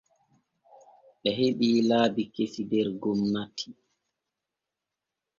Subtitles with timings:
[1.21, 3.69] Ɓe keɓii laabi kesi der gomnati.